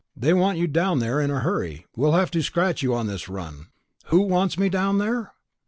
[0.15, 1.85] They want you down there in a hurry.
[1.95, 3.67] We'll have to scratch you on this run."
[4.05, 5.33] "Who wants me down there?"